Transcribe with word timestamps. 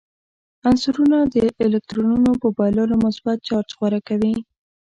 عنصرونه 0.67 1.17
د 1.33 1.35
الکترونونو 1.67 2.31
په 2.41 2.47
بایللو 2.57 2.95
مثبت 3.05 3.37
چارج 3.47 3.69
غوره 3.77 3.99
کوي. 4.07 4.33